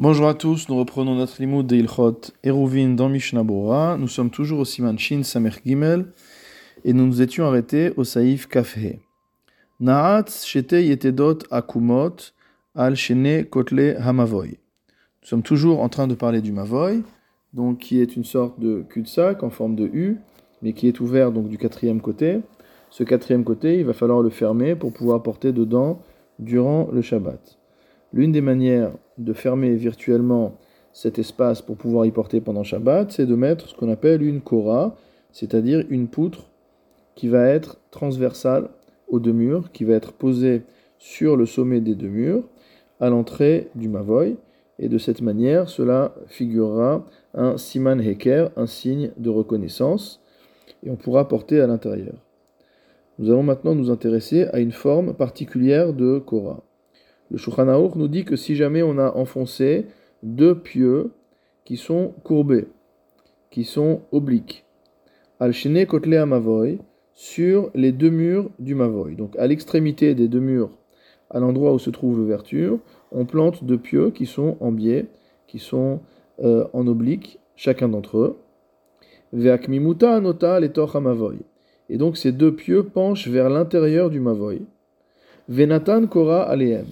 Bonjour 0.00 0.28
à 0.28 0.34
tous, 0.34 0.68
nous 0.68 0.76
reprenons 0.76 1.16
notre 1.16 1.42
limoud 1.42 1.66
de 1.66 1.74
Ilchot 1.74 2.20
Eruvin 2.46 2.90
dans 2.90 3.08
Mishnah. 3.08 3.42
Nous 3.98 4.06
sommes 4.06 4.30
toujours 4.30 4.60
au 4.60 4.64
Siman 4.64 4.96
Shin 4.96 5.24
Samer 5.24 5.50
Gimel 5.66 6.12
et 6.84 6.92
nous 6.92 7.04
nous 7.04 7.20
étions 7.20 7.46
arrêtés 7.46 7.92
au 7.96 8.04
Saïf 8.04 8.46
Kafhe. 8.46 8.78
Naatz 9.80 10.46
shete 10.46 10.74
yetedot 10.74 11.38
akumot 11.50 12.30
al 12.76 12.94
shene 12.94 13.42
kotle 13.50 13.96
hamavoy. 13.98 14.50
Nous 14.50 15.28
sommes 15.28 15.42
toujours 15.42 15.80
en 15.80 15.88
train 15.88 16.06
de 16.06 16.14
parler 16.14 16.42
du 16.42 16.52
mavoy, 16.52 17.02
donc 17.52 17.78
qui 17.78 18.00
est 18.00 18.14
une 18.14 18.22
sorte 18.22 18.60
de 18.60 18.84
cul-de-sac 18.88 19.42
en 19.42 19.50
forme 19.50 19.74
de 19.74 19.86
U, 19.92 20.18
mais 20.62 20.74
qui 20.74 20.86
est 20.86 21.00
ouvert 21.00 21.32
donc 21.32 21.48
du 21.48 21.58
quatrième 21.58 22.00
côté. 22.00 22.38
Ce 22.90 23.02
quatrième 23.02 23.42
côté, 23.42 23.80
il 23.80 23.84
va 23.84 23.94
falloir 23.94 24.22
le 24.22 24.30
fermer 24.30 24.76
pour 24.76 24.92
pouvoir 24.92 25.24
porter 25.24 25.50
dedans 25.50 26.00
durant 26.38 26.88
le 26.92 27.02
Shabbat. 27.02 27.57
L'une 28.12 28.32
des 28.32 28.40
manières 28.40 28.92
de 29.18 29.32
fermer 29.32 29.74
virtuellement 29.74 30.56
cet 30.92 31.18
espace 31.18 31.60
pour 31.60 31.76
pouvoir 31.76 32.06
y 32.06 32.10
porter 32.10 32.40
pendant 32.40 32.64
Shabbat, 32.64 33.12
c'est 33.12 33.26
de 33.26 33.34
mettre 33.34 33.68
ce 33.68 33.74
qu'on 33.74 33.90
appelle 33.90 34.22
une 34.22 34.40
kora, 34.40 34.96
c'est-à-dire 35.30 35.84
une 35.90 36.08
poutre 36.08 36.48
qui 37.14 37.28
va 37.28 37.46
être 37.48 37.76
transversale 37.90 38.70
aux 39.08 39.20
deux 39.20 39.32
murs, 39.32 39.70
qui 39.72 39.84
va 39.84 39.94
être 39.94 40.12
posée 40.12 40.62
sur 40.98 41.36
le 41.36 41.46
sommet 41.46 41.80
des 41.80 41.94
deux 41.94 42.08
murs, 42.08 42.44
à 42.98 43.10
l'entrée 43.10 43.68
du 43.74 43.88
Mavoy. 43.88 44.36
Et 44.78 44.88
de 44.88 44.98
cette 44.98 45.20
manière, 45.20 45.68
cela 45.68 46.14
figurera 46.28 47.04
un 47.34 47.58
siman 47.58 48.00
heker, 48.00 48.50
un 48.56 48.66
signe 48.66 49.10
de 49.18 49.28
reconnaissance, 49.28 50.22
et 50.82 50.90
on 50.90 50.96
pourra 50.96 51.28
porter 51.28 51.60
à 51.60 51.66
l'intérieur. 51.66 52.14
Nous 53.18 53.30
allons 53.30 53.42
maintenant 53.42 53.74
nous 53.74 53.90
intéresser 53.90 54.44
à 54.52 54.60
une 54.60 54.72
forme 54.72 55.12
particulière 55.12 55.92
de 55.92 56.18
kora. 56.18 56.62
Le 57.30 57.36
Shulchan 57.36 57.90
nous 57.94 58.08
dit 58.08 58.24
que 58.24 58.36
si 58.36 58.56
jamais 58.56 58.82
on 58.82 58.98
a 58.98 59.12
enfoncé 59.12 59.86
deux 60.22 60.58
pieux 60.58 61.12
qui 61.64 61.76
sont 61.76 62.14
courbés, 62.24 62.68
qui 63.50 63.64
sont 63.64 64.02
obliques, 64.12 64.64
al 65.40 65.52
shene 65.52 65.86
kotle 65.86 66.14
amavoy, 66.14 66.78
sur 67.14 67.70
les 67.74 67.90
deux 67.90 68.10
murs 68.10 68.48
du 68.60 68.74
mavoy. 68.74 69.16
Donc 69.16 69.36
à 69.38 69.46
l'extrémité 69.46 70.14
des 70.14 70.28
deux 70.28 70.40
murs, 70.40 70.70
à 71.30 71.40
l'endroit 71.40 71.74
où 71.74 71.78
se 71.78 71.90
trouve 71.90 72.16
l'ouverture, 72.16 72.78
on 73.10 73.24
plante 73.24 73.64
deux 73.64 73.78
pieux 73.78 74.10
qui 74.10 74.24
sont 74.24 74.56
en 74.60 74.70
biais, 74.70 75.06
qui 75.48 75.58
sont 75.58 76.00
euh, 76.40 76.66
en 76.72 76.86
oblique, 76.86 77.40
chacun 77.56 77.88
d'entre 77.88 78.18
eux. 78.18 78.38
Anota 79.32 80.60
amavoy. 80.94 81.38
Et 81.90 81.98
donc 81.98 82.16
ces 82.16 82.32
deux 82.32 82.54
pieux 82.54 82.84
penchent 82.84 83.28
vers 83.28 83.50
l'intérieur 83.50 84.10
du 84.10 84.20
mavoy. 84.20 84.62
Venatan 85.48 86.06
kora 86.06 86.42
aleem. 86.42 86.86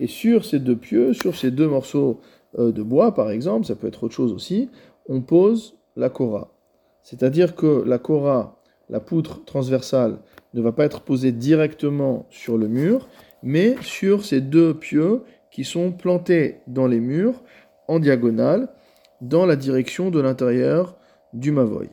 Et 0.00 0.06
sur 0.06 0.44
ces 0.44 0.58
deux 0.58 0.76
pieux, 0.76 1.12
sur 1.12 1.36
ces 1.36 1.50
deux 1.50 1.68
morceaux 1.68 2.20
euh, 2.58 2.72
de 2.72 2.82
bois, 2.82 3.14
par 3.14 3.30
exemple, 3.30 3.66
ça 3.66 3.74
peut 3.74 3.86
être 3.86 4.04
autre 4.04 4.14
chose 4.14 4.32
aussi, 4.32 4.70
on 5.08 5.20
pose 5.20 5.76
la 5.96 6.10
kora. 6.10 6.52
C'est-à-dire 7.02 7.54
que 7.54 7.84
la 7.86 7.98
kora, 7.98 8.60
la 8.88 9.00
poutre 9.00 9.44
transversale, 9.44 10.18
ne 10.54 10.60
va 10.60 10.72
pas 10.72 10.84
être 10.84 11.00
posée 11.00 11.32
directement 11.32 12.26
sur 12.30 12.58
le 12.58 12.68
mur, 12.68 13.08
mais 13.42 13.76
sur 13.82 14.24
ces 14.24 14.40
deux 14.40 14.74
pieux 14.74 15.22
qui 15.50 15.64
sont 15.64 15.92
plantés 15.92 16.60
dans 16.66 16.86
les 16.86 17.00
murs 17.00 17.42
en 17.88 17.98
diagonale, 17.98 18.68
dans 19.20 19.46
la 19.46 19.56
direction 19.56 20.10
de 20.10 20.20
l'intérieur 20.20 20.96
du 21.32 21.52
mavoy. 21.52 21.88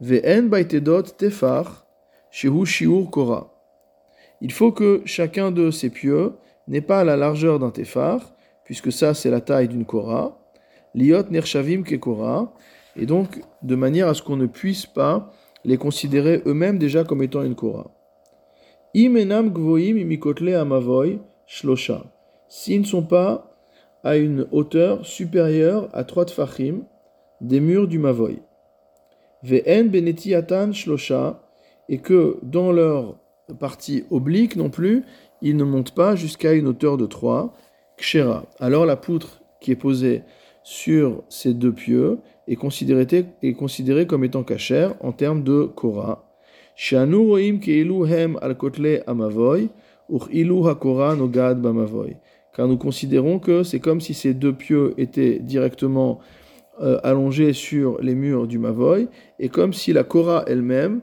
Vn 0.00 0.48
baitedot 0.48 1.02
tefar, 1.02 1.86
shehu 2.30 2.64
shiur 2.64 3.10
kora. 3.10 3.52
Il 4.40 4.52
faut 4.52 4.72
que 4.72 5.02
chacun 5.04 5.50
de 5.50 5.70
ces 5.70 5.90
pieux 5.90 6.32
n'est 6.68 6.80
pas 6.80 7.00
à 7.00 7.04
la 7.04 7.16
largeur 7.16 7.58
d'un 7.58 7.70
téphar, 7.70 8.34
puisque 8.64 8.92
ça 8.92 9.14
c'est 9.14 9.30
la 9.30 9.40
taille 9.40 9.68
d'une 9.68 9.84
kora, 9.84 10.38
liot 10.94 11.30
nershavim 11.30 11.82
ke 11.82 11.96
kora, 11.96 12.52
et 12.96 13.06
donc 13.06 13.40
de 13.62 13.74
manière 13.74 14.08
à 14.08 14.14
ce 14.14 14.22
qu'on 14.22 14.36
ne 14.36 14.46
puisse 14.46 14.86
pas 14.86 15.32
les 15.64 15.76
considérer 15.76 16.42
eux-mêmes 16.46 16.78
déjà 16.78 17.04
comme 17.04 17.22
étant 17.22 17.42
une 17.42 17.54
kora. 17.54 17.90
Imenam 18.94 19.50
gvoim 19.50 19.96
imikotle 19.96 20.54
amavoy 20.54 21.20
shlosha. 21.46 22.04
S'ils 22.48 22.80
ne 22.80 22.86
sont 22.86 23.04
pas 23.04 23.56
à 24.02 24.16
une 24.16 24.46
hauteur 24.50 25.06
supérieure 25.06 25.88
à 25.92 26.04
trois 26.04 26.24
tfachim 26.24 26.82
des 27.40 27.60
murs 27.60 27.86
du 27.86 27.98
mavoy. 27.98 28.42
Ve'en 29.42 29.84
benetiatan 29.84 30.72
shlosha, 30.72 31.40
et 31.88 31.98
que 31.98 32.38
dans 32.42 32.72
leur 32.72 33.16
partie 33.58 34.04
oblique 34.10 34.56
non 34.56 34.70
plus, 34.70 35.04
il 35.42 35.56
ne 35.56 35.64
monte 35.64 35.94
pas 35.94 36.16
jusqu'à 36.16 36.52
une 36.52 36.68
hauteur 36.68 36.96
de 36.96 37.06
3, 37.06 37.54
kshera. 37.96 38.46
Alors 38.58 38.86
la 38.86 38.96
poutre 38.96 39.40
qui 39.60 39.72
est 39.72 39.76
posée 39.76 40.22
sur 40.62 41.22
ces 41.28 41.54
deux 41.54 41.72
pieux 41.72 42.18
est 42.46 42.56
considérée, 42.56 44.06
comme 44.06 44.24
étant 44.24 44.42
cachère 44.42 44.94
en 45.00 45.12
termes 45.12 45.42
de 45.42 45.64
kora. 45.64 46.24
hem 46.92 48.38
al 48.40 48.56
kotle 48.56 49.02
amavoy, 49.06 49.68
hakora 50.10 51.16
nogad 51.16 51.60
bamavoy. 51.60 52.16
Car 52.54 52.66
nous 52.66 52.78
considérons 52.78 53.38
que 53.38 53.62
c'est 53.62 53.80
comme 53.80 54.00
si 54.00 54.12
ces 54.12 54.34
deux 54.34 54.52
pieux 54.52 54.94
étaient 54.98 55.38
directement 55.38 56.18
euh, 56.80 56.98
allongés 57.04 57.52
sur 57.52 58.00
les 58.00 58.14
murs 58.14 58.46
du 58.46 58.58
mavoy, 58.58 59.08
et 59.38 59.48
comme 59.48 59.72
si 59.72 59.92
la 59.92 60.02
kora 60.02 60.44
elle-même, 60.46 61.00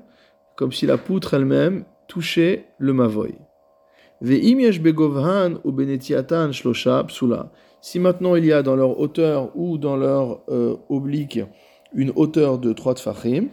comme 0.56 0.72
si 0.72 0.86
la 0.86 0.98
poutre 0.98 1.36
elle-même 1.36 1.86
touchait 2.08 2.66
le 2.80 2.94
mavoy. 2.94 3.36
Si 4.20 4.58
maintenant 8.00 8.36
il 8.36 8.46
y 8.46 8.52
a 8.52 8.64
dans 8.64 8.76
leur 8.76 9.00
hauteur 9.00 9.52
ou 9.56 9.78
dans 9.78 9.96
leur 9.96 10.40
euh, 10.50 10.76
oblique 10.90 11.40
une 11.94 12.12
hauteur 12.16 12.58
de 12.58 12.74
3 12.74 12.96
tfachim, 12.96 13.50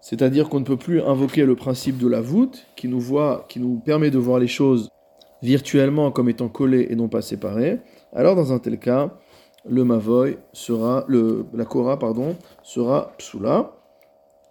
c'est-à-dire 0.00 0.48
qu'on 0.48 0.60
ne 0.60 0.64
peut 0.64 0.76
plus 0.76 1.00
invoquer 1.00 1.44
le 1.44 1.54
principe 1.54 1.98
de 1.98 2.08
la 2.08 2.20
voûte 2.20 2.66
qui 2.76 2.88
nous, 2.88 3.00
voit, 3.00 3.46
qui 3.48 3.60
nous 3.60 3.78
permet 3.78 4.10
de 4.10 4.18
voir 4.18 4.38
les 4.38 4.48
choses 4.48 4.88
virtuellement 5.42 6.10
comme 6.10 6.28
étant 6.28 6.48
collées 6.48 6.88
et 6.90 6.96
non 6.96 7.08
pas 7.08 7.22
séparées, 7.22 7.78
alors 8.12 8.34
dans 8.34 8.52
un 8.52 8.58
tel 8.58 8.78
cas, 8.78 9.14
le 9.68 9.84
mavoy 9.84 10.38
sera, 10.52 11.04
le, 11.08 11.46
la 11.52 11.64
kora 11.64 11.98
pardon, 11.98 12.36
sera 12.62 13.12
psula 13.18 13.72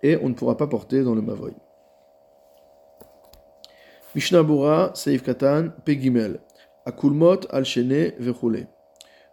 et 0.04 0.18
on 0.22 0.30
ne 0.30 0.34
pourra 0.34 0.56
pas 0.56 0.68
porter 0.68 1.04
dans 1.04 1.16
le 1.16 1.22
mavoy. 1.22 1.52
Mishnah 4.17 4.44
Pegimel, 5.85 6.39
Akulmot, 6.88 7.41
Al-Shene, 7.51 8.13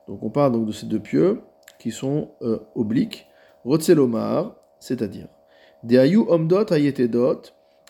Donc 0.06 0.22
on 0.22 0.28
parle 0.28 0.52
donc 0.52 0.66
de 0.66 0.72
ces 0.72 0.84
deux 0.84 1.00
pieux 1.00 1.40
qui 1.78 1.90
sont 1.90 2.32
euh, 2.42 2.58
obliques. 2.74 3.26
Rotzelomar, 3.64 4.56
c'est-à-dire 4.80 5.28
Deayu 5.84 6.18
Omdot 6.28 6.70
Ayetedot, 6.70 7.40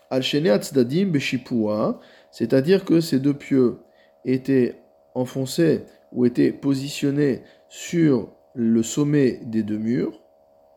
Al-Shene 0.09 0.47
Atzdadim 0.47 1.06
Beshipua, 1.06 1.99
c'est-à-dire 2.31 2.84
que 2.84 3.00
ces 3.00 3.19
deux 3.19 3.34
pieux 3.34 3.81
étaient 4.25 4.81
enfoncés 5.16 5.87
ou 6.12 6.26
étaient 6.26 6.53
positionnés 6.53 7.43
sur 7.69 8.28
le 8.55 8.84
sommet 8.84 9.41
des 9.43 9.65
deux 9.65 9.78
murs, 9.78 10.21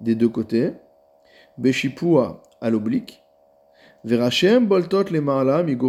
des 0.02 0.16
deux 0.16 0.30
côtés, 0.30 0.74
Beshipua 1.60 2.42
à 2.60 2.72
l'oblique, 2.72 3.22
boltot 4.04 5.06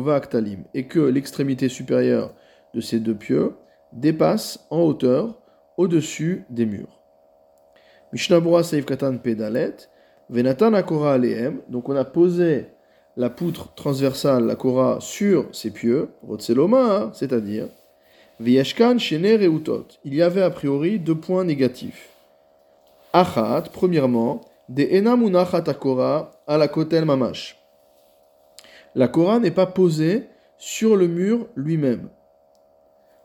aktalim, 0.08 0.64
et 0.74 0.86
que 0.86 1.00
l'extrémité 1.00 1.69
supérieure 1.69 2.34
de 2.74 2.80
ces 2.80 3.00
deux 3.00 3.14
pieux 3.14 3.54
dépasse 3.92 4.66
en 4.70 4.80
hauteur 4.82 5.38
au-dessus 5.76 6.44
des 6.50 6.66
murs. 6.66 7.00
Mishnabura 8.12 8.62
Saif 8.62 8.86
Katan 8.86 9.19
Pedalet, 9.19 9.74
Venatan 10.30 10.74
Akora 10.74 11.14
Aleem, 11.14 11.60
donc 11.69 11.88
on 11.88 11.96
a 11.96 12.04
posé 12.04 12.66
la 13.16 13.30
poutre 13.30 13.74
transversale, 13.74 14.46
la 14.46 14.54
Kora, 14.54 14.98
sur 15.00 15.46
ces 15.52 15.70
pieux, 15.70 16.08
Rotseloma, 16.22 17.10
c'est-à-dire, 17.14 17.69
Viyashkan 18.40 18.98
Shene 18.98 19.36
Reutot, 19.36 19.88
il 20.04 20.14
y 20.14 20.22
avait 20.22 20.42
a 20.42 20.50
priori 20.50 21.00
deux 21.00 21.16
points 21.16 21.44
négatifs. 21.44 22.10
Achat, 23.12 23.64
premièrement, 23.72 24.43
de 24.69 24.84
Enamunachat 24.84 25.64
Akora 25.66 26.31
à 26.46 26.58
la 26.58 26.69
Kotel 26.69 27.05
Mamash 27.05 27.57
la 28.98 29.06
Korah 29.06 29.38
n'est 29.38 29.52
pas 29.52 29.66
posée 29.66 30.26
sur 30.56 30.96
le 30.96 31.06
mur 31.06 31.46
lui-même. 31.54 32.08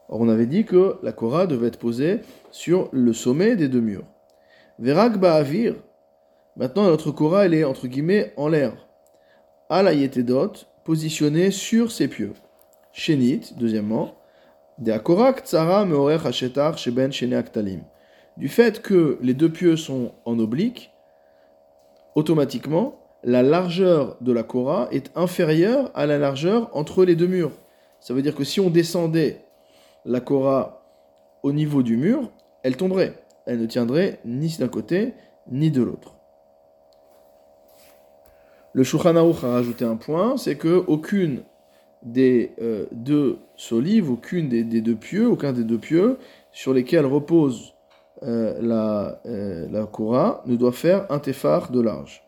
Or, 0.08 0.22
on 0.22 0.30
avait 0.30 0.46
dit 0.46 0.66
que 0.66 1.00
la 1.02 1.12
Korah 1.12 1.48
devait 1.48 1.70
être 1.70 1.80
posée 1.80 2.20
sur 2.52 2.90
le 2.92 3.12
sommet 3.12 3.56
des 3.56 3.70
deux 3.70 3.82
murs. 3.82 4.06
Verak 4.78 5.18
Ba'avir, 5.18 5.74
maintenant 6.58 6.84
notre 6.84 7.10
Korah, 7.10 7.48
elle 7.48 7.56
est 7.56 7.64
entre 7.64 7.88
guillemets 7.88 8.34
en 8.38 8.50
l'air. 8.50 8.88
Alayetedot, 9.68 10.52
positionnée 10.84 11.50
sur 11.50 11.92
ses 11.92 12.08
pieux. 12.08 12.34
Shenit, 12.92 13.56
deuxièmement, 13.58 14.14
Du 14.78 14.92
fait 18.48 18.80
que 18.80 19.18
les 19.24 19.34
deux 19.34 19.52
pieux 19.52 19.76
sont 19.76 20.12
en 20.26 20.38
oblique, 20.38 20.92
automatiquement, 22.14 23.03
la 23.24 23.42
largeur 23.42 24.18
de 24.22 24.32
la 24.32 24.44
Kora 24.44 24.88
est 24.92 25.12
inférieure 25.16 25.92
à 25.94 26.06
la 26.06 26.18
largeur 26.18 26.70
entre 26.74 27.06
les 27.06 27.16
deux 27.16 27.28
murs. 27.28 27.52
Ça 28.00 28.14
veut 28.14 28.22
dire 28.22 28.36
que 28.36 28.44
si 28.44 28.60
on 28.60 28.70
descendait 28.70 29.46
la 30.06 30.20
Kora 30.20 30.84
au 31.42 31.54
niveau 31.54 31.84
du 31.84 31.96
mur, 31.98 32.32
elle 32.64 32.76
tomberait. 32.76 33.14
Elle 33.46 33.60
ne 33.60 33.66
tiendrait 33.66 34.20
ni 34.26 34.56
d'un 34.58 34.68
côté 34.68 35.14
ni 35.50 35.72
de 35.72 35.82
l'autre. 35.82 36.16
Le 38.74 38.84
Shulchan 38.84 39.16
a 39.16 39.22
rajouté 39.22 39.86
un 39.86 39.96
point, 39.96 40.36
c'est 40.38 40.56
que 40.56 40.84
aucune 40.88 41.44
des 42.02 42.54
euh, 42.62 42.86
deux 42.92 43.38
solives, 43.56 44.12
aucune 44.12 44.50
des, 44.50 44.64
deux 44.64 44.96
pieux, 44.96 45.28
aucun 45.28 45.54
des 45.54 45.64
deux 45.64 45.78
pieux 45.78 46.18
sur 46.52 46.74
lesquels 46.74 47.06
repose 47.06 47.74
euh, 48.24 48.60
la, 48.62 49.22
euh, 49.26 49.86
Korah 49.86 50.42
ne 50.46 50.56
doit 50.56 50.72
faire 50.72 51.06
un 51.12 51.20
tefar 51.20 51.72
de 51.72 51.82
large. 51.82 52.24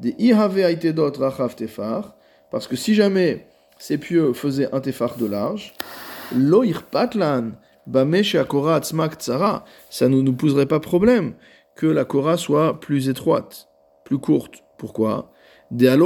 Des 0.00 0.14
ihave 0.18 0.60
aitedot 0.60 1.12
rachav 1.18 1.56
tefar, 1.56 2.16
parce 2.50 2.68
que 2.68 2.76
si 2.76 2.94
jamais 2.94 3.46
ces 3.78 3.98
pieux 3.98 4.32
faisaient 4.32 4.72
un 4.72 4.80
tefar 4.80 5.16
de 5.16 5.26
large, 5.26 5.74
lo 6.34 6.62
irpatlan 6.62 7.52
bamesh 7.86 8.36
akora 8.36 8.76
atzmak 8.76 9.18
tsara, 9.18 9.64
ça 9.90 10.08
ne 10.08 10.20
nous 10.20 10.34
poserait 10.34 10.66
pas 10.66 10.80
problème 10.80 11.34
que 11.74 11.86
la 11.86 12.04
Korah 12.04 12.36
soit 12.36 12.78
plus 12.80 13.08
étroite, 13.08 13.68
plus 14.04 14.18
courte. 14.18 14.62
Pourquoi? 14.78 15.32
Parce 15.70 15.96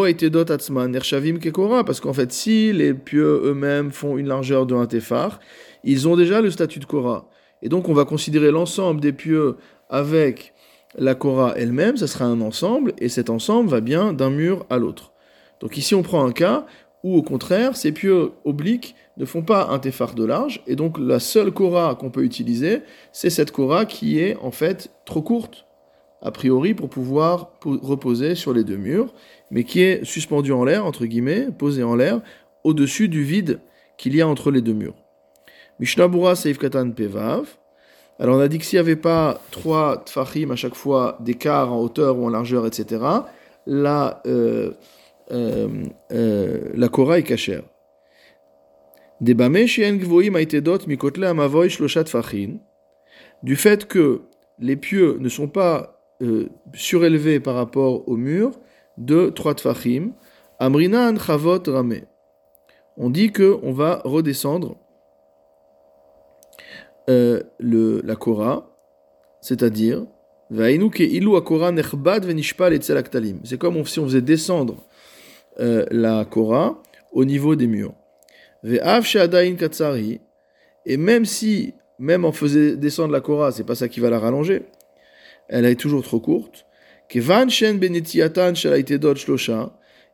qu'en 2.00 2.12
fait, 2.12 2.32
si 2.32 2.72
les 2.72 2.94
pieux 2.94 3.42
eux-mêmes 3.44 3.92
font 3.92 4.18
une 4.18 4.26
largeur 4.26 4.66
de 4.66 4.74
un 4.74 4.86
tefar, 4.86 5.40
ils 5.84 6.08
ont 6.08 6.16
déjà 6.16 6.40
le 6.40 6.50
statut 6.50 6.78
de 6.78 6.84
Korah. 6.84 7.28
Et 7.62 7.68
donc, 7.68 7.88
on 7.88 7.94
va 7.94 8.04
considérer 8.04 8.50
l'ensemble 8.50 9.00
des 9.00 9.12
pieux 9.12 9.56
avec 9.88 10.52
la 10.96 11.14
Korah 11.14 11.54
elle-même, 11.56 11.96
ça 11.96 12.06
sera 12.06 12.24
un 12.24 12.40
ensemble, 12.40 12.92
et 12.98 13.08
cet 13.08 13.30
ensemble 13.30 13.70
va 13.70 13.80
bien 13.80 14.12
d'un 14.12 14.30
mur 14.30 14.66
à 14.70 14.78
l'autre. 14.78 15.12
Donc 15.60 15.76
ici, 15.76 15.94
on 15.94 16.02
prend 16.02 16.24
un 16.24 16.32
cas 16.32 16.66
où, 17.02 17.16
au 17.16 17.22
contraire, 17.22 17.76
ces 17.76 17.92
pieux 17.92 18.32
obliques 18.44 18.94
ne 19.16 19.24
font 19.24 19.42
pas 19.42 19.68
un 19.70 19.78
tefar 19.78 20.14
de 20.14 20.24
large, 20.24 20.62
et 20.66 20.76
donc 20.76 20.98
la 20.98 21.18
seule 21.18 21.50
Korah 21.50 21.94
qu'on 21.94 22.10
peut 22.10 22.24
utiliser, 22.24 22.80
c'est 23.12 23.30
cette 23.30 23.50
Korah 23.50 23.84
qui 23.84 24.18
est 24.18 24.36
en 24.36 24.50
fait 24.50 24.90
trop 25.04 25.22
courte, 25.22 25.66
a 26.22 26.30
priori, 26.30 26.74
pour 26.74 26.88
pouvoir 26.88 27.52
reposer 27.64 28.34
sur 28.34 28.52
les 28.52 28.62
deux 28.62 28.76
murs, 28.76 29.12
mais 29.50 29.64
qui 29.64 29.82
est 29.82 30.04
suspendu 30.04 30.52
en 30.52 30.64
l'air, 30.64 30.86
entre 30.86 31.06
guillemets, 31.06 31.48
posé 31.56 31.82
en 31.82 31.96
l'air, 31.96 32.20
au-dessus 32.64 33.08
du 33.08 33.24
vide 33.24 33.60
qu'il 33.96 34.14
y 34.14 34.20
a 34.20 34.28
entre 34.28 34.50
les 34.50 34.60
deux 34.60 34.72
murs. 34.72 34.94
Mishnabura 35.80 36.36
Seif 36.36 36.58
Katan 36.58 36.92
Pevav. 36.92 37.58
Alors 38.22 38.36
on 38.36 38.40
a 38.40 38.46
dit 38.46 38.60
que 38.60 38.64
s'il 38.64 38.76
n'y 38.76 38.86
avait 38.86 38.94
pas 38.94 39.40
trois 39.50 40.04
tfachim 40.04 40.52
à 40.52 40.56
chaque 40.56 40.76
fois 40.76 41.18
d'écart 41.18 41.72
en 41.72 41.80
hauteur 41.80 42.16
ou 42.16 42.26
en 42.26 42.28
largeur, 42.28 42.64
etc., 42.68 43.04
la, 43.66 44.22
euh, 44.26 44.70
euh, 45.32 45.68
euh, 46.12 47.16
est 47.16 47.24
cachère. 47.24 47.64
Du 49.20 49.34
fait 53.56 53.88
que 53.88 54.20
les 54.60 54.76
pieux 54.76 55.16
ne 55.18 55.28
sont 55.28 55.48
pas 55.48 55.98
surélevés 56.74 57.40
par 57.40 57.56
rapport 57.56 58.08
au 58.08 58.16
mur, 58.16 58.52
de 58.98 59.30
trois 59.30 59.56
tfachim, 59.56 60.12
Amrinan 60.60 61.18
Chavot 61.18 61.58
Rame. 61.66 62.02
On 62.96 63.10
dit 63.10 63.32
que 63.32 63.58
on 63.64 63.72
va 63.72 64.00
redescendre 64.04 64.76
le, 67.08 68.00
la 68.04 68.16
Korah, 68.16 68.70
c'est-à-dire 69.40 70.06
c'est 73.44 73.58
comme 73.58 73.84
si 73.86 73.98
on 73.98 74.04
faisait 74.04 74.20
descendre 74.20 74.76
euh, 75.60 75.86
la 75.90 76.26
Korah 76.26 76.82
au 77.12 77.24
niveau 77.24 77.56
des 77.56 77.66
murs. 77.66 77.94
Et 80.84 80.96
même 80.98 81.24
si, 81.24 81.72
même 81.98 82.24
on 82.26 82.32
faisait 82.32 82.76
descendre 82.76 83.12
la 83.12 83.20
Korah, 83.22 83.50
c'est 83.52 83.64
pas 83.64 83.74
ça 83.74 83.88
qui 83.88 84.00
va 84.00 84.10
la 84.10 84.18
rallonger, 84.18 84.64
elle 85.48 85.64
est 85.64 85.76
toujours 85.76 86.02
trop 86.02 86.20
courte. 86.20 86.66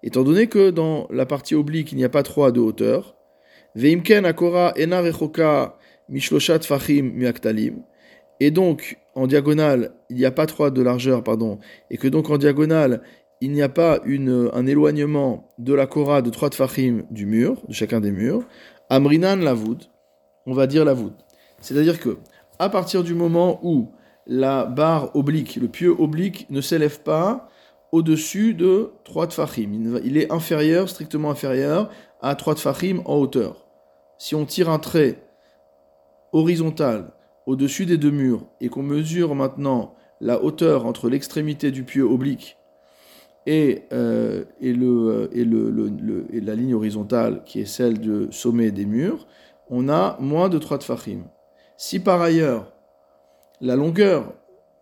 Étant 0.02 0.23
donné 0.23 0.46
que 0.46 0.70
dans 0.70 1.08
la 1.11 1.26
partie 1.26 1.55
oblique, 1.56 1.91
il 1.93 1.99
n'y 1.99 2.05
a 2.05 2.08
pas 2.08 2.23
trois 2.23 2.52
de 2.52 2.61
hauteur, 2.61 3.17
et 8.40 8.50
donc 8.50 8.99
en 9.14 9.26
diagonale, 9.26 9.93
il 10.10 10.16
n'y 10.16 10.25
a 10.25 10.31
pas 10.31 10.46
trois 10.46 10.70
de 10.70 10.81
largeur, 10.81 11.25
pardon, 11.25 11.58
et 11.90 11.96
que 11.96 12.06
donc 12.08 12.31
en 12.31 12.38
diagonale, 12.38 13.02
il 13.40 13.52
n'y 13.52 13.62
a 13.62 13.69
pas 13.69 14.00
une, 14.05 14.50
un 14.52 14.66
éloignement 14.66 15.49
de 15.58 15.75
la 15.75 15.87
Korah 15.87 16.22
de 16.22 16.31
trois 16.31 16.50
tfachim 16.50 17.05
du 17.10 17.26
mur, 17.26 17.62
de 17.69 17.72
chacun 17.72 18.00
des 18.00 18.12
murs, 18.12 18.44
Amrinan 18.90 19.37
Lavoud, 19.37 19.84
on 20.46 20.55
va 20.55 20.66
dire 20.66 20.84
Lavoud. 20.84 21.12
C'est-à-dire 21.60 22.00
que, 22.00 22.19
à 22.58 22.69
partir 22.69 23.02
du 23.02 23.14
moment 23.14 23.60
où 23.62 23.90
la 24.26 24.64
barre 24.64 25.14
oblique, 25.16 25.56
le 25.56 25.69
pieu 25.69 25.94
oblique 25.99 26.46
ne 26.50 26.60
s'élève 26.60 27.00
pas 27.00 27.49
au-dessus 27.93 28.55
de 28.55 28.90
3 29.05 29.28
tfachim. 29.28 30.00
Il 30.05 30.16
est 30.16 30.31
inférieur, 30.31 30.88
strictement 30.88 31.31
inférieur, 31.31 31.90
à 32.20 32.34
3 32.34 32.56
tfachim 32.56 33.00
en 33.05 33.16
hauteur. 33.16 33.66
Si 34.19 34.34
on 34.34 34.44
tire 34.44 34.69
un 34.69 34.78
trait 34.78 35.28
horizontal 36.33 37.13
au-dessus 37.47 37.87
des 37.87 37.97
deux 37.97 38.11
murs 38.11 38.47
et 38.61 38.69
qu'on 38.69 38.83
mesure 38.83 39.35
maintenant 39.35 39.95
la 40.21 40.43
hauteur 40.43 40.87
entre 40.87 41.09
l'extrémité 41.09 41.71
du 41.71 41.85
pieu 41.85 42.03
oblique 42.03 42.59
et, 43.47 43.85
euh, 43.95 44.45
et, 44.61 44.75
la 44.75 46.55
ligne 46.55 46.75
horizontale 46.75 47.43
qui 47.47 47.61
est 47.61 47.65
celle 47.65 47.99
du 47.99 48.27
sommet 48.31 48.71
des 48.71 48.85
murs, 48.85 49.27
on 49.71 49.89
a 49.89 50.19
moins 50.21 50.51
de 50.51 50.59
3 50.59 50.79
tfachim. 50.79 51.23
Si 51.79 51.99
par 51.99 52.21
ailleurs 52.21 52.73
la 53.63 53.75
longueur 53.75 54.35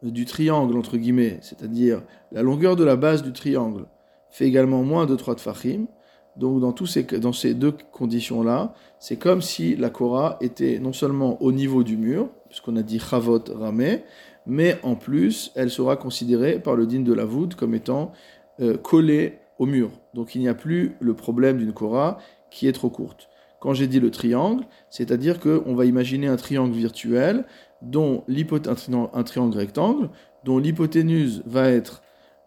du 0.02 0.24
triangle, 0.24 0.76
entre 0.76 0.96
guillemets, 0.96 1.38
c'est-à-dire 1.42 2.02
la 2.32 2.42
longueur 2.42 2.74
de 2.74 2.82
la 2.82 2.96
base 2.96 3.22
du 3.22 3.32
triangle, 3.32 3.86
fait 4.30 4.46
également 4.46 4.82
moins 4.82 5.06
de 5.06 5.14
3 5.14 5.36
tfachim. 5.36 5.86
Donc 6.36 6.60
dans, 6.60 6.72
tous 6.72 6.86
ces, 6.86 7.02
dans 7.04 7.32
ces 7.32 7.54
deux 7.54 7.72
conditions-là, 7.92 8.74
c'est 8.98 9.16
comme 9.16 9.40
si 9.40 9.76
la 9.76 9.90
Korah 9.90 10.38
était 10.40 10.78
non 10.78 10.92
seulement 10.92 11.42
au 11.42 11.52
niveau 11.52 11.82
du 11.82 11.96
mur, 11.96 12.28
puisqu'on 12.48 12.76
a 12.76 12.82
dit 12.82 12.98
chavot 12.98 13.42
ramé, 13.54 14.02
mais 14.46 14.78
en 14.82 14.94
plus, 14.94 15.50
elle 15.54 15.70
sera 15.70 15.96
considérée 15.96 16.58
par 16.58 16.76
le 16.76 16.86
din 16.86 17.00
de 17.00 17.12
la 17.12 17.24
voûte 17.24 17.54
comme 17.54 17.74
étant 17.74 18.12
euh, 18.60 18.76
collée 18.76 19.38
au 19.58 19.66
mur. 19.66 19.90
Donc 20.14 20.34
il 20.34 20.40
n'y 20.40 20.48
a 20.48 20.54
plus 20.54 20.96
le 21.00 21.14
problème 21.14 21.58
d'une 21.58 21.72
Korah 21.72 22.18
qui 22.50 22.68
est 22.68 22.72
trop 22.72 22.90
courte. 22.90 23.28
Quand 23.60 23.74
j'ai 23.74 23.86
dit 23.86 24.00
le 24.00 24.10
triangle, 24.10 24.64
c'est-à-dire 24.90 25.40
qu'on 25.40 25.74
va 25.74 25.86
imaginer 25.86 26.28
un 26.28 26.36
triangle 26.36 26.74
virtuel 26.74 27.44
dont 27.82 28.24
un, 28.28 29.22
triangle 29.24 29.56
rectangle, 29.56 30.10
dont 30.44 30.58
l'hypoténuse 30.58 31.42
va 31.46 31.70
être 31.70 32.02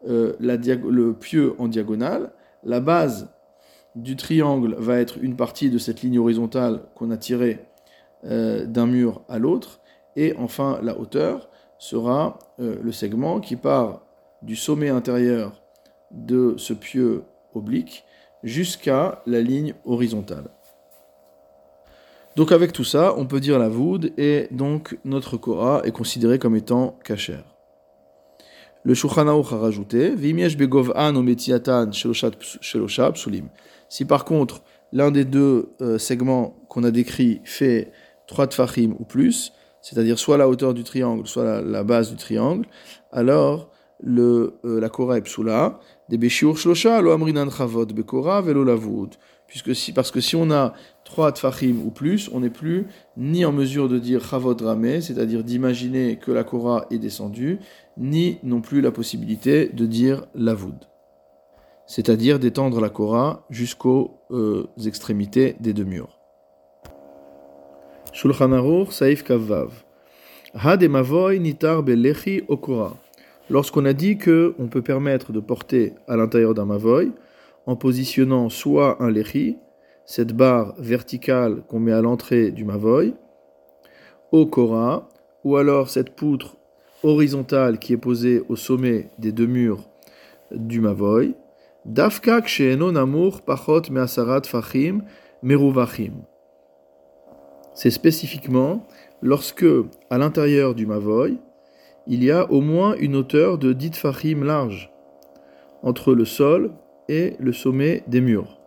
euh, 0.07 0.33
le 0.39 1.11
pieu 1.13 1.55
en 1.57 1.67
diagonale, 1.67 2.31
la 2.63 2.79
base 2.79 3.29
du 3.95 4.15
triangle 4.15 4.75
va 4.77 4.99
être 4.99 5.17
une 5.21 5.35
partie 5.35 5.69
de 5.69 5.77
cette 5.77 6.01
ligne 6.01 6.19
horizontale 6.19 6.81
qu'on 6.95 7.11
a 7.11 7.17
tirée 7.17 7.65
euh, 8.25 8.65
d'un 8.65 8.85
mur 8.85 9.23
à 9.29 9.39
l'autre, 9.39 9.79
et 10.15 10.33
enfin 10.37 10.79
la 10.83 10.97
hauteur 10.97 11.49
sera 11.77 12.39
euh, 12.59 12.77
le 12.81 12.91
segment 12.91 13.39
qui 13.39 13.55
part 13.55 14.01
du 14.41 14.55
sommet 14.55 14.89
intérieur 14.89 15.61
de 16.11 16.55
ce 16.57 16.73
pieu 16.73 17.23
oblique 17.53 18.05
jusqu'à 18.43 19.21
la 19.25 19.41
ligne 19.41 19.73
horizontale. 19.85 20.49
Donc 22.35 22.51
avec 22.51 22.71
tout 22.71 22.83
ça, 22.83 23.15
on 23.17 23.25
peut 23.25 23.39
dire 23.39 23.59
la 23.59 23.69
voud 23.69 24.13
et 24.17 24.47
donc 24.51 24.97
notre 25.03 25.35
Korah 25.37 25.81
est 25.83 25.91
considéré 25.91 26.39
comme 26.39 26.55
étant 26.55 26.97
kacher. 27.03 27.39
Le 28.83 28.93
Shulchan 28.93 29.27
a 29.27 29.57
rajouté 29.57 30.09
Si 33.89 34.05
par 34.05 34.25
contre 34.25 34.63
l'un 34.91 35.11
des 35.11 35.25
deux 35.25 35.69
euh, 35.81 35.97
segments 35.97 36.55
qu'on 36.69 36.83
a 36.83 36.91
décrit 36.91 37.41
fait 37.43 37.91
3 38.27 38.47
tfachim 38.47 38.95
ou 38.99 39.05
plus, 39.05 39.53
c'est-à-dire 39.81 40.19
soit 40.19 40.37
la 40.37 40.47
hauteur 40.47 40.73
du 40.73 40.83
triangle, 40.83 41.27
soit 41.27 41.61
la, 41.61 41.83
base 41.83 42.11
du 42.11 42.15
triangle, 42.15 42.65
alors 43.11 43.71
euh, 44.05 44.51
la 44.63 44.89
Korah 44.89 45.17
est 45.17 45.21
psula, 45.21 45.79
des 46.09 46.17
beshiur 46.17 46.57
shlosha, 46.57 47.01
lo 47.01 47.11
amrinan 47.11 47.49
chavot 47.49 47.85
bekora 47.85 48.41
velo 48.41 48.63
lavud. 48.63 49.15
Puisque 49.47 49.75
si, 49.75 49.93
parce 49.93 50.11
que 50.11 50.21
si 50.21 50.35
on 50.35 50.51
a 50.51 50.73
trois 51.03 51.31
tfachim 51.31 51.81
ou 51.83 51.89
plus, 51.89 52.29
on 52.33 52.41
n'est 52.41 52.51
plus 52.51 52.85
ni 53.17 53.45
en 53.45 53.51
mesure 53.51 53.89
de 53.89 53.97
dire 53.97 54.23
chavot 54.23 54.55
ramé, 54.61 55.01
c'est-à-dire 55.01 55.43
d'imaginer 55.43 56.17
que 56.17 56.31
la 56.31 56.43
Korah 56.43 56.85
est 56.91 56.99
descendue, 56.99 57.59
ni 57.97 58.37
non 58.43 58.61
plus 58.61 58.81
la 58.81 58.91
possibilité 58.91 59.67
de 59.69 59.85
dire 59.85 60.25
lavoud, 60.35 60.85
c'est-à-dire 61.89 62.37
d'étendre 62.37 62.79
la 62.79 62.89
Korah 62.89 63.47
jusqu'aux 63.49 64.19
euh, 64.29 64.67
extrémités 64.85 65.55
des 65.59 65.73
deux 65.73 65.85
murs. 65.85 66.19
Shulchan 68.13 68.51
Aruch 68.51 68.91
Saif 68.91 69.23
Kavav. 69.23 69.71
Hademavoy 70.53 71.39
nitar 71.39 71.81
belechi 71.81 72.43
okora. 72.47 72.95
Lorsqu'on 73.49 73.85
a 73.85 73.93
dit 73.93 74.19
que 74.19 74.53
on 74.59 74.67
peut 74.67 74.83
permettre 74.83 75.31
de 75.31 75.39
porter 75.39 75.93
à 76.07 76.15
l'intérieur 76.15 76.53
d'un 76.53 76.65
mavoy 76.65 77.11
en 77.65 77.75
positionnant 77.75 78.49
soit 78.49 79.01
un 79.01 79.09
lechi, 79.09 79.57
cette 80.05 80.33
barre 80.33 80.75
verticale 80.77 81.63
qu'on 81.67 81.79
met 81.79 81.91
à 81.91 82.01
l'entrée 82.01 82.51
du 82.51 82.65
mavoy, 82.65 83.15
au 84.31 84.45
Korah, 84.45 85.09
ou 85.43 85.57
alors 85.57 85.89
cette 85.89 86.11
poutre 86.11 86.55
horizontale 87.01 87.79
qui 87.79 87.93
est 87.93 87.97
posée 87.97 88.43
au 88.47 88.55
sommet 88.55 89.09
des 89.17 89.31
deux 89.31 89.47
murs 89.47 89.89
du 90.51 90.81
Mavoy. 90.81 91.33
C'est 97.73 97.89
spécifiquement 97.89 98.85
lorsque, 99.23 99.65
à 100.11 100.19
l'intérieur 100.19 100.75
du 100.75 100.85
Mavoy, 100.85 101.39
il 102.05 102.23
y 102.23 102.29
a 102.29 102.51
au 102.51 102.61
moins 102.61 102.93
une 102.99 103.15
hauteur 103.15 103.57
de 103.57 103.73
dit 103.73 103.89
fachim 103.91 104.43
large 104.43 104.91
entre 105.81 106.13
le 106.13 106.25
sol 106.25 106.73
et 107.07 107.35
le 107.39 107.53
sommet 107.53 108.03
des 108.05 108.21
murs. 108.21 108.59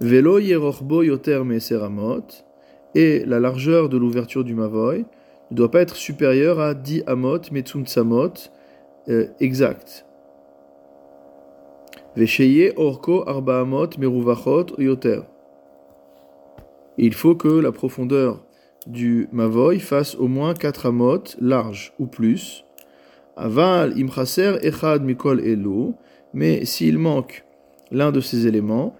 Velo 0.00 0.38
yerochbo 0.38 1.02
yoter 1.02 1.42
seramot 1.60 2.24
et 2.94 3.22
la 3.26 3.38
largeur 3.38 3.90
de 3.90 3.98
l'ouverture 3.98 4.44
du 4.44 4.54
Mavoy 4.54 5.04
ne 5.50 5.56
doit 5.56 5.70
pas 5.70 5.82
être 5.82 5.96
supérieure 5.96 6.58
à 6.58 6.72
10 6.72 7.02
amot 7.06 7.50
metsunsamot 7.50 8.32
euh, 9.10 9.26
exact. 9.40 10.06
Il 12.14 12.26
faut 17.14 17.34
que 17.34 17.48
la 17.48 17.72
profondeur 17.72 18.44
du 18.86 19.28
Mavoy 19.32 19.78
fasse 19.78 20.14
au 20.16 20.28
moins 20.28 20.52
4 20.52 20.86
amot 20.86 21.22
large 21.40 21.94
ou 21.98 22.06
plus. 22.06 22.64
Aval 23.36 23.94
imchaser 23.96 24.58
echad 24.62 25.02
mikol 25.02 25.40
elu, 25.40 25.94
mais 26.34 26.66
s'il 26.66 26.98
manque 26.98 27.44
l'un 27.90 28.12
de 28.12 28.20
ces 28.20 28.46
éléments, 28.46 28.94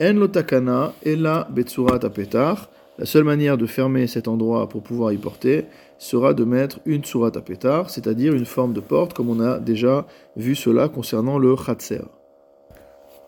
en 0.00 0.12
lotakana 0.12 0.92
ela 1.04 1.48
betsurat 1.50 1.98
apetar, 2.04 2.70
la 2.98 3.06
seule 3.06 3.24
manière 3.24 3.58
de 3.58 3.66
fermer 3.66 4.06
cet 4.06 4.28
endroit 4.28 4.68
pour 4.68 4.82
pouvoir 4.82 5.12
y 5.12 5.16
porter 5.16 5.66
sera 5.98 6.32
de 6.32 6.44
mettre 6.44 6.80
une 6.86 7.04
surat 7.04 7.32
à 7.34 7.40
pétard, 7.40 7.90
c'est-à-dire 7.90 8.34
une 8.34 8.46
forme 8.46 8.72
de 8.72 8.80
porte, 8.80 9.14
comme 9.14 9.28
on 9.28 9.40
a 9.40 9.58
déjà 9.58 10.06
vu 10.36 10.54
cela 10.54 10.88
concernant 10.88 11.38
le 11.38 11.56
khatser. 11.56 12.02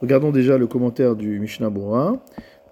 Regardons 0.00 0.31
déjà 0.31 0.59
le 0.59 0.67
commentaire 0.67 1.17
du 1.17 1.40
Mishnah 1.40 1.71
Bora. 1.71 2.23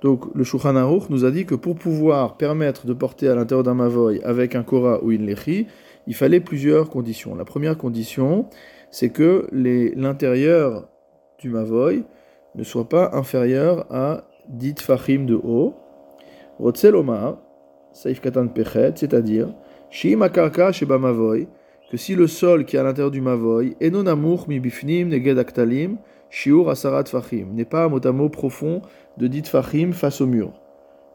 Donc, 0.03 0.27
le 0.35 0.45
Shulchan 0.45 0.77
Aruch 0.77 1.09
nous 1.11 1.25
a 1.25 1.31
dit 1.31 1.47
que 1.47 1.55
pour 1.55 1.75
pouvoir 1.75 2.37
permettre 2.37 2.87
de 2.87 2.93
porter 2.93 3.29
à 3.29 3.35
l'intérieur 3.35 3.65
d'un 3.65 3.75
mavoy 3.75 4.21
avec 4.23 4.55
un 4.55 4.63
kora 4.63 5.03
ou 5.03 5.11
une 5.11 5.27
lechi, 5.27 5.67
il 6.07 6.15
fallait 6.15 6.41
plusieurs 6.41 6.89
conditions. 6.89 7.35
La 7.35 7.45
première 7.45 7.77
condition, 7.77 8.47
c'est 8.91 9.09
que 9.09 9.49
l'intérieur 9.53 10.89
du 11.39 11.51
mavoy 11.51 12.05
ne 12.55 12.63
soit 12.63 12.89
pas 12.89 13.11
inférieur 13.15 13.87
à 13.91 14.25
10 14.49 14.75
fachim 14.81 15.25
de 15.27 15.35
haut, 15.35 15.75
Rotzeloma, 16.59 17.43
Saif 17.93 18.21
Katan 18.21 18.49
Pechet, 18.49 18.93
c'est-à-dire, 18.97 19.49
Shim 19.91 20.23
Akarka 20.23 20.73
Sheba 20.73 20.99
Mavoy, 20.99 21.49
que 21.91 21.97
si 21.97 22.15
le 22.15 22.27
sol 22.27 22.65
qui 22.65 22.77
est 22.77 22.79
à 22.79 22.83
l'intérieur 22.83 23.11
du 23.11 23.21
Mavoy, 23.21 23.77
Enon 23.81 24.07
Amour 24.07 24.49
Mi 24.49 24.61
Bifnim 24.61 25.09
Neged 25.09 25.39
Aktalim, 25.39 25.97
Shiur 26.31 26.73
n'est 27.53 27.65
pas 27.65 27.85
un 27.85 27.89
mot 27.89 28.07
à 28.07 28.13
mot 28.13 28.29
profond 28.29 28.83
de 29.17 29.27
dit 29.27 29.43
Fachim 29.43 29.93
face 29.93 30.21
au 30.21 30.27
mur. 30.27 30.53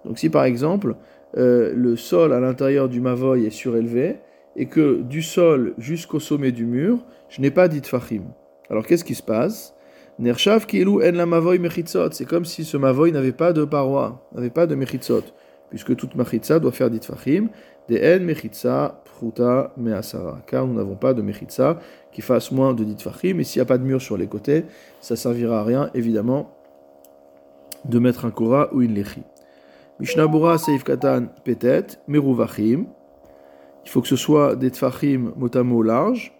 Donc 0.06 0.18
si 0.18 0.30
par 0.30 0.46
exemple, 0.46 0.96
euh, 1.38 1.74
le 1.76 1.96
sol 1.96 2.34
à 2.34 2.40
l'intérieur 2.40 2.90
du 2.90 3.02
Mavoy 3.02 3.46
est 3.46 3.52
surélevé, 3.52 4.18
et 4.56 4.66
que 4.66 5.02
du 5.02 5.22
sol 5.22 5.74
jusqu'au 5.78 6.20
sommet 6.20 6.52
du 6.52 6.66
mur, 6.66 7.00
je 7.30 7.42
n'ai 7.42 7.52
pas 7.52 7.68
dit 7.68 7.82
Fachim. 7.84 8.24
Alors 8.70 8.86
qu'est-ce 8.86 9.04
qui 9.04 9.16
se 9.16 9.24
passe? 9.24 9.76
Nershav 10.20 10.68
kielu 10.68 11.04
en 11.04 11.14
la 11.14 11.26
mavoy 11.26 11.58
mechitzot. 11.58 12.12
C'est 12.12 12.26
comme 12.26 12.46
si 12.46 12.64
ce 12.64 12.78
mavoy 12.78 13.12
n'avait 13.12 13.32
pas 13.32 13.54
de 13.54 13.66
paroi, 13.66 14.28
n'avait 14.36 14.50
pas 14.50 14.68
de 14.68 14.76
mechitzot, 14.76 15.24
puisque 15.70 15.96
toute 15.96 16.16
mechitza 16.16 16.60
doit 16.60 16.72
faire 16.72 16.90
dit 16.90 17.00
fachim. 17.04 17.50
De 17.90 17.98
en 17.98 18.24
mechitza 18.24 19.01
pruta 19.22 19.72
measara. 19.78 20.40
Car 20.48 20.66
nous 20.66 20.74
n'avons 20.74 20.96
pas 20.96 21.14
de 21.14 21.22
mechitza 21.22 21.80
qui 22.12 22.22
fasse 22.22 22.52
moins 22.52 22.74
de 22.74 22.84
dit 22.84 23.02
fachim. 23.02 23.40
Et 23.40 23.44
s'il 23.44 23.60
n'y 23.60 23.64
a 23.64 23.66
pas 23.66 23.78
de 23.78 23.84
mur 23.84 24.02
sur 24.02 24.18
les 24.18 24.28
côtés, 24.28 24.66
ça 25.00 25.16
servira 25.16 25.60
à 25.60 25.64
rien, 25.64 25.90
évidemment, 25.94 26.52
de 27.86 28.00
mettre 28.00 28.26
un 28.26 28.32
kora 28.32 28.74
ou 28.74 28.82
une 28.82 28.96
lechi. 28.96 29.22
Mishnabura 30.00 30.58
seif 30.58 30.84
katan 30.84 31.28
petet 31.44 32.00
meruvachim. 32.08 32.86
Il 33.86 33.90
faut 33.90 34.02
que 34.02 34.08
ce 34.08 34.16
soit 34.16 34.56
des 34.56 34.72
tfachim 34.72 35.32
motamo 35.38 35.84
larges. 35.84 36.34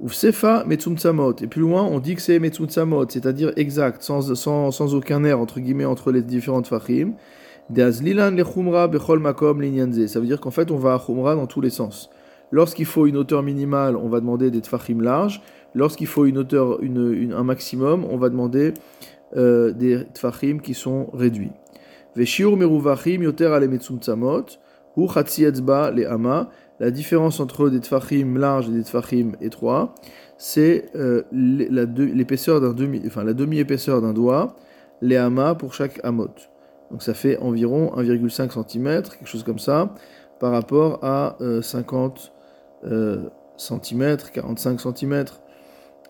Ou 0.00 0.08
sefa 0.08 0.64
metzumtzamot. 0.66 1.34
Et 1.42 1.46
plus 1.46 1.60
loin, 1.60 1.82
on 1.82 1.98
dit 1.98 2.14
que 2.14 2.22
c'est 2.22 2.38
metzumtzamot, 2.38 3.06
c'est-à-dire 3.08 3.52
exact, 3.56 4.02
sans, 4.02 4.34
sans, 4.34 4.70
sans, 4.70 4.94
aucun 4.94 5.24
air, 5.24 5.40
entre 5.40 5.60
guillemets, 5.60 5.84
entre 5.84 6.10
les 6.10 6.22
différentes 6.22 6.68
fachim. 6.68 7.12
Ça 7.70 7.76
veut 10.20 10.26
dire 10.26 10.40
qu'en 10.40 10.50
fait, 10.50 10.70
on 10.70 10.76
va 10.76 10.94
à 10.94 10.98
chumra 10.98 11.36
dans 11.36 11.46
tous 11.46 11.60
les 11.60 11.70
sens. 11.70 12.10
Lorsqu'il 12.50 12.86
faut 12.86 13.06
une 13.06 13.16
hauteur 13.16 13.44
minimale, 13.44 13.96
on 13.96 14.08
va 14.08 14.20
demander 14.20 14.50
des 14.50 14.60
tfachim 14.60 15.00
larges. 15.00 15.40
Lorsqu'il 15.74 16.08
faut 16.08 16.26
une 16.26 16.38
hauteur, 16.38 16.80
un 16.82 17.44
maximum, 17.44 18.04
on 18.10 18.16
va 18.16 18.28
demander 18.28 18.74
euh, 19.36 19.72
des 19.72 20.04
tfachim 20.12 20.58
qui 20.58 20.74
sont 20.74 21.10
réduits. 21.12 21.52
La 26.80 26.90
différence 26.90 27.38
entre 27.38 27.68
des 27.68 27.78
tfachim 27.78 28.36
larges 28.36 28.68
et 28.68 28.72
des 28.72 28.82
tfachim 28.82 29.32
étroits, 29.40 29.94
c'est 30.38 30.86
euh, 30.96 31.22
la 31.30 31.86
demi-épaisseur 31.86 32.60
d'un 32.60 34.12
doigt, 34.12 34.56
les 35.02 35.16
amas 35.16 35.54
pour 35.54 35.72
chaque 35.72 36.00
amot. 36.02 36.34
Donc 36.90 37.02
ça 37.02 37.14
fait 37.14 37.38
environ 37.38 37.92
1,5 37.96 38.68
cm, 38.68 39.02
quelque 39.02 39.26
chose 39.26 39.44
comme 39.44 39.58
ça, 39.58 39.94
par 40.38 40.52
rapport 40.52 41.04
à 41.04 41.36
50 41.62 42.32
cm, 43.56 44.16
45 44.32 44.80
cm. 44.80 45.24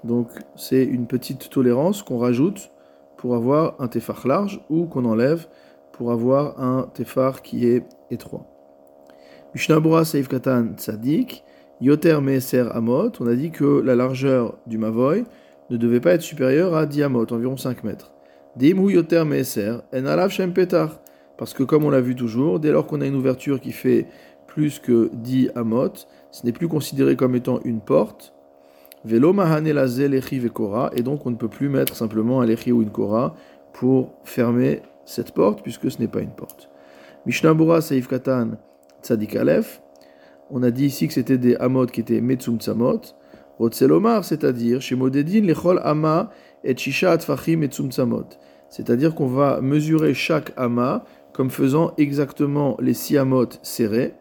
Donc 0.04 0.28
c'est 0.56 0.84
une 0.84 1.06
petite 1.06 1.50
tolérance 1.50 2.02
qu'on 2.02 2.18
rajoute 2.18 2.70
pour 3.16 3.34
avoir 3.34 3.74
un 3.80 3.88
tefar 3.88 4.26
large 4.26 4.64
ou 4.70 4.86
qu'on 4.86 5.04
enlève 5.04 5.46
pour 5.92 6.10
avoir 6.10 6.58
un 6.58 6.88
tefar 6.94 7.42
qui 7.42 7.66
est 7.66 7.84
étroit. 8.10 8.46
Mishnabura 9.54 10.06
Seif 10.06 10.28
Katan 10.28 10.68
Tzadik, 10.76 11.44
Yoter 11.82 12.20
Meser 12.22 12.74
Amot, 12.74 13.10
on 13.20 13.26
a 13.26 13.34
dit 13.34 13.50
que 13.50 13.64
la 13.64 13.94
largeur 13.94 14.56
du 14.66 14.78
Mavoy 14.78 15.24
ne 15.68 15.76
devait 15.76 16.00
pas 16.00 16.12
être 16.12 16.22
supérieure 16.22 16.74
à 16.74 16.86
10 16.86 17.02
Amot, 17.02 17.30
environ 17.30 17.58
5 17.58 17.84
mètres. 17.84 18.12
Parce 21.36 21.54
que 21.54 21.62
comme 21.62 21.84
on 21.84 21.90
l'a 21.90 22.00
vu 22.00 22.14
toujours, 22.14 22.60
dès 22.60 22.70
lors 22.70 22.86
qu'on 22.86 23.00
a 23.00 23.06
une 23.06 23.14
ouverture 23.14 23.60
qui 23.60 23.72
fait 23.72 24.06
plus 24.46 24.78
que 24.78 25.10
10 25.14 25.52
Amot, 25.54 25.92
ce 26.30 26.44
n'est 26.44 26.52
plus 26.52 26.68
considéré 26.68 27.16
comme 27.16 27.34
étant 27.34 27.60
une 27.64 27.80
porte. 27.80 28.34
Velo 29.04 29.32
Mahane 29.32 29.66
et 29.66 31.02
donc 31.02 31.26
on 31.26 31.30
ne 31.30 31.36
peut 31.36 31.48
plus 31.48 31.70
mettre 31.70 31.96
simplement 31.96 32.42
un 32.42 32.46
Lechi 32.46 32.70
ou 32.70 32.82
une 32.82 32.90
Kora 32.90 33.34
pour 33.72 34.12
fermer 34.24 34.82
cette 35.06 35.32
porte, 35.32 35.62
puisque 35.62 35.90
ce 35.90 35.98
n'est 35.98 36.08
pas 36.08 36.20
une 36.20 36.32
porte. 36.32 36.68
Mishnabura 37.24 37.80
Seif 37.80 38.08
Katan 38.08 38.58
Tzadik 39.02 39.36
Aleph. 39.36 39.82
On 40.50 40.62
a 40.62 40.70
dit 40.70 40.86
ici 40.86 41.08
que 41.08 41.14
c'était 41.14 41.38
des 41.38 41.56
amot 41.56 41.86
qui 41.86 42.00
étaient 42.00 42.20
Metsum 42.20 42.58
Tzamot. 42.58 43.00
C'est-à-dire, 44.22 44.80
chez 44.80 44.96
Modedin, 44.96 45.42
Lechol 45.42 45.80
Ama 45.84 46.30
et 46.64 46.76
Shisha 46.76 47.12
Atfachim 47.12 47.58
Metsum 47.58 47.90
Tzamot. 47.90 48.26
C'est-à-dire 48.68 49.14
qu'on 49.14 49.26
va 49.26 49.60
mesurer 49.60 50.14
chaque 50.14 50.52
ama 50.56 51.04
comme 51.32 51.50
faisant 51.50 51.92
exactement 51.98 52.76
les 52.80 52.94
six 52.94 53.18
amot 53.18 53.48
serrés. 53.62 54.14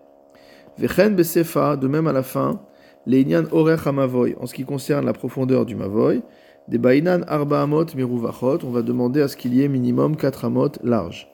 Vechen 0.78 1.16
Besefa, 1.16 1.78
de 1.78 1.88
même 1.88 2.08
à 2.08 2.14
la 2.14 2.24
fin, 2.24 2.62
Leinian 3.06 3.46
Orech 3.52 3.88
Amavoy, 3.88 4.36
en 4.40 4.46
ce 4.46 4.54
qui 4.54 4.66
concerne 4.66 5.06
la 5.06 5.14
profondeur 5.14 5.66
du 5.66 5.76
Mavoy. 5.76 6.22
Des 6.68 6.78
Bainan 6.78 7.22
Arba 7.28 7.64
Amot 7.64 7.86
Meruvachot, 7.96 8.60
on 8.64 8.70
va 8.70 8.82
demander 8.82 9.22
à 9.22 9.28
ce 9.28 9.36
qu'il 9.36 9.56
y 9.56 9.64
ait 9.64 9.68
minimum 9.68 10.16
4 10.16 10.46
amot 10.46 10.72
larges. 10.84 11.28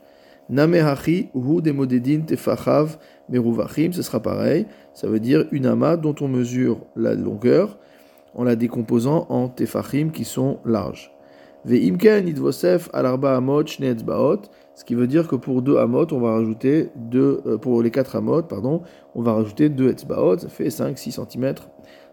Namehachi 0.49 1.29
hu 1.33 1.61
demodedin 1.61 2.21
tefachav 2.21 2.97
meruvachim, 3.29 3.91
ce 3.91 4.01
sera 4.01 4.21
pareil. 4.21 4.67
Ça 4.93 5.07
veut 5.07 5.19
dire 5.19 5.45
une 5.51 5.65
ama 5.65 5.97
dont 5.97 6.15
on 6.21 6.27
mesure 6.27 6.79
la 6.95 7.15
longueur 7.15 7.77
en 8.35 8.43
la 8.43 8.55
décomposant 8.55 9.25
en 9.29 9.47
tefachim 9.49 10.09
qui 10.09 10.25
sont 10.25 10.59
larges. 10.65 11.11
Ve'imken 11.65 12.27
idvosef 12.27 12.89
alarba 12.93 13.35
amot 13.35 13.65
shne 13.65 13.95
ce 14.75 14.83
qui 14.83 14.93
veut 14.93 15.07
dire 15.07 15.27
que 15.27 15.37
pour 15.37 15.61
deux 15.61 15.77
amot, 15.77 16.05
on 16.11 16.19
va 16.19 16.33
rajouter 16.33 16.89
deux, 16.95 17.41
euh, 17.45 17.57
pour 17.57 17.81
les 17.81 17.91
quatre 17.91 18.17
amot, 18.17 18.43
pardon, 18.43 18.81
on 19.15 19.21
va 19.21 19.33
rajouter 19.33 19.69
deux 19.69 19.89
etzbaot, 19.89 20.39
ça 20.39 20.49
fait 20.49 20.67
5-6 20.67 21.11
cm. 21.11 21.55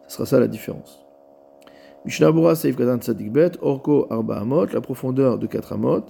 Ce 0.07 0.17
sera 0.17 0.27
ça 0.27 0.39
la 0.39 0.47
différence. 0.47 1.05
Mishnabura 2.05 2.55
seif 2.55 2.77
katan 2.77 3.01
orko 3.61 4.07
arba 4.11 4.39
amot, 4.39 4.67
la 4.73 4.81
profondeur 4.81 5.39
de 5.39 5.47
4 5.49 5.73
amot, 5.73 6.05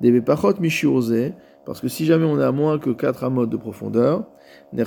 des 0.00 0.20
pachot 0.20 0.54
mishiurze, 0.58 1.32
parce 1.64 1.80
que 1.80 1.88
si 1.88 2.04
jamais 2.06 2.24
on 2.24 2.38
à 2.38 2.52
moins 2.52 2.78
que 2.78 2.90
4 2.90 3.24
amot 3.24 3.46
de 3.46 3.56
profondeur, 3.56 4.24
et 4.74 4.84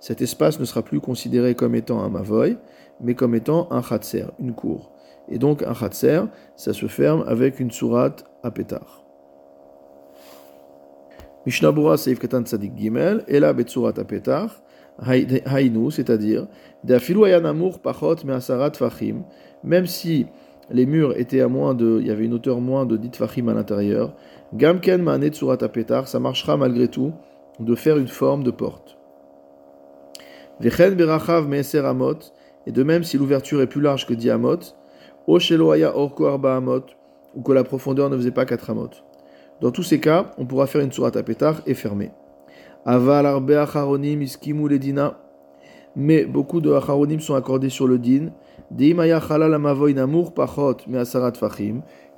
cet 0.00 0.22
espace 0.22 0.60
ne 0.60 0.64
sera 0.64 0.82
plus 0.82 1.00
considéré 1.00 1.54
comme 1.54 1.74
étant 1.74 2.02
un 2.02 2.08
Mavoy, 2.08 2.56
mais 3.00 3.14
comme 3.14 3.34
étant 3.34 3.68
un 3.70 3.82
Chatser, 3.82 4.26
une 4.38 4.54
cour. 4.54 4.92
Et 5.28 5.38
donc 5.38 5.62
un 5.62 5.74
Chatser, 5.74 6.22
ça 6.56 6.72
se 6.72 6.86
ferme 6.86 7.24
avec 7.26 7.60
une 7.60 7.70
sourate 7.70 8.24
à 8.42 8.50
pétard. 8.50 9.02
Mishnabura 11.44 11.96
Seif 11.96 12.18
Katan 12.20 12.42
Tzadik 12.42 12.76
Gimel, 12.76 13.24
Betsurat 13.56 13.94
Apetach, 13.98 14.50
Hainu, 15.00 15.90
c'est-à-dire, 15.90 16.46
Dafilu 16.84 17.24
Ayanamur 17.24 17.80
Pachot 17.80 18.16
Measarat 18.24 18.72
Fachim, 18.74 19.24
même 19.64 19.86
si 19.86 20.26
les 20.72 20.86
murs 20.86 21.18
étaient 21.18 21.40
à 21.40 21.48
moins 21.48 21.74
de, 21.74 21.98
il 22.00 22.06
y 22.06 22.10
avait 22.10 22.24
une 22.24 22.34
hauteur 22.34 22.60
moins 22.60 22.86
de 22.86 22.96
10 22.96 23.16
Fachim 23.16 23.48
à 23.48 23.54
l'intérieur, 23.54 24.14
Gamken 24.54 25.02
Maane 25.02 25.28
Tsurat 25.28 25.58
Apetar, 25.60 26.08
ça 26.08 26.18
marchera 26.18 26.56
malgré 26.56 26.88
tout 26.88 27.12
de 27.60 27.74
faire 27.74 27.98
une 27.98 28.08
forme 28.08 28.42
de 28.42 28.50
porte. 28.50 28.98
Vechen 30.60 30.94
Berachav 30.94 31.48
Meeser 31.48 31.84
Amot, 31.86 32.18
et 32.66 32.72
de 32.72 32.82
même 32.82 33.02
si 33.02 33.18
l'ouverture 33.18 33.60
est 33.60 33.66
plus 33.66 33.80
large 33.80 34.06
que 34.06 34.14
10 34.14 34.30
Amot, 34.30 34.58
Osheloaya 35.26 35.96
Orko 35.96 36.26
Arba 36.26 36.56
Amot, 36.56 36.86
ou 37.34 37.42
que 37.42 37.52
la 37.52 37.64
profondeur 37.64 38.10
ne 38.10 38.16
faisait 38.16 38.30
pas 38.30 38.44
4 38.44 38.70
Amot. 38.70 38.90
Dans 39.60 39.70
tous 39.70 39.84
ces 39.84 40.00
cas, 40.00 40.32
on 40.38 40.44
pourra 40.44 40.66
faire 40.66 40.80
une 40.80 40.90
sourate 40.90 41.16
à 41.16 41.22
pétard 41.22 41.62
et 41.66 41.74
fermer. 41.74 42.10
Aval 42.84 43.26
arbe 43.26 43.52
acharonim 43.52 44.20
iskimu 44.20 44.68
ledina. 44.68 45.20
Mais 45.94 46.24
beaucoup 46.24 46.60
de 46.60 46.72
acharonim 46.72 47.20
sont 47.20 47.36
accordés 47.36 47.68
sur 47.68 47.86
le 47.86 47.98
din. 47.98 48.30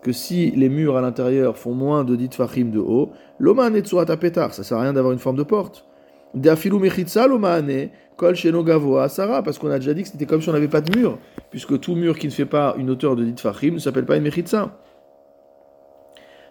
Que 0.02 0.12
si 0.12 0.50
les 0.50 0.68
murs 0.68 0.96
à 0.96 1.00
l'intérieur 1.00 1.56
font 1.56 1.72
moins 1.72 2.04
de 2.04 2.14
10 2.14 2.28
fachim 2.36 2.66
de 2.66 2.78
haut, 2.78 3.12
l'omaane 3.38 3.80
tsurat 3.80 4.04
à 4.08 4.16
pétard, 4.16 4.52
ça 4.52 4.62
sert 4.62 4.76
à 4.76 4.82
rien 4.82 4.92
d'avoir 4.92 5.12
une 5.12 5.18
forme 5.18 5.36
de 5.36 5.42
porte. 5.42 5.86
Deafilu 6.34 6.78
mechitza 6.78 7.26
l'omaane 7.26 7.90
kol 8.16 8.34
sheno 8.34 8.62
gavoa 8.62 9.04
asara. 9.04 9.42
Parce 9.42 9.58
qu'on 9.58 9.70
a 9.70 9.78
déjà 9.78 9.94
dit 9.94 10.02
que 10.02 10.08
c'était 10.08 10.26
comme 10.26 10.42
si 10.42 10.48
on 10.48 10.52
n'avait 10.52 10.68
pas 10.68 10.80
de 10.80 10.96
mur. 10.96 11.18
Puisque 11.50 11.80
tout 11.80 11.94
mur 11.94 12.18
qui 12.18 12.26
ne 12.26 12.32
fait 12.32 12.44
pas 12.44 12.74
une 12.76 12.90
hauteur 12.90 13.16
de 13.16 13.24
10 13.24 13.40
fachim 13.40 13.70
ne 13.72 13.78
s'appelle 13.78 14.04
pas 14.04 14.16
une 14.16 14.24
mechitza. 14.24 14.76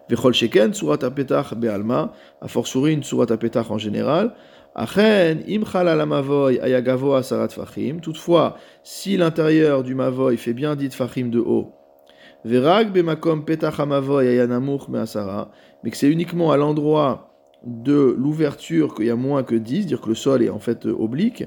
Vechol 0.09 0.33
sheken, 0.33 0.73
surat 0.73 0.97
apetach 1.01 1.53
be'alma, 1.53 2.11
a 2.41 2.47
fortiori 2.47 2.93
une 2.93 3.03
surat 3.03 3.27
apetach 3.29 3.71
en 3.71 3.77
général. 3.77 4.33
Toutefois, 8.01 8.57
si 8.83 9.17
l'intérieur 9.17 9.83
du 9.83 9.93
mavoy 9.93 10.37
fait 10.37 10.53
bien 10.53 10.75
dit 10.75 10.89
fachim 10.89 11.27
de 11.29 11.39
haut, 11.39 11.73
mais 12.45 12.65
que 15.91 15.97
c'est 15.97 16.09
uniquement 16.09 16.51
à 16.51 16.57
l'endroit 16.57 17.29
de 17.63 18.15
l'ouverture 18.17 18.95
qu'il 18.95 19.05
y 19.05 19.09
a 19.09 19.15
moins 19.15 19.43
que 19.43 19.55
10, 19.55 19.85
dire 19.85 20.01
que 20.01 20.09
le 20.09 20.15
sol 20.15 20.43
est 20.43 20.49
en 20.49 20.59
fait 20.59 20.85
oblique, 20.85 21.45